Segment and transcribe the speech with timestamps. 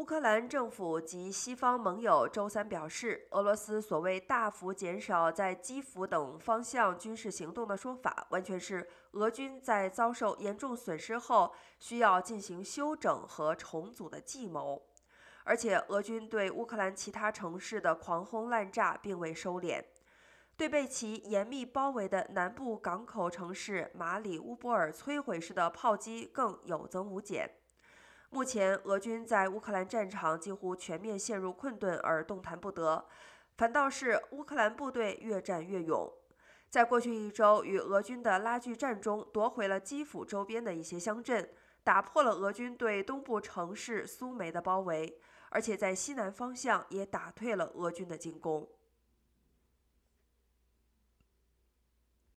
[0.00, 14.80] 乌克兰政府及西方盟友周三表示，俄罗斯所谓大幅减少在基辅等方向军事行动的说法，完全是俄军在遭受严重损失后需要进行休整和重组的计谋。
[15.44, 19.84] 而且，俄军对乌克兰其他城市的狂轰滥炸并未收敛，
[20.56, 27.50] 对被其严密包围的南部港口城市马里乌波尔摧毁式的炮击更有增无减。
[28.32, 33.04] 目前，俄军在乌克兰战场几乎全面陷入困顿而动弹不得，
[33.56, 36.08] 反倒是乌克兰部队越战越勇。
[36.70, 41.50] 在过去一周与俄军的拉锯战中，夺回了基辅周边的一些乡镇，
[41.82, 45.18] 打破了俄军对东部城市苏梅的包围，
[45.50, 48.68] 而且在西南方向也打退了俄军的进攻。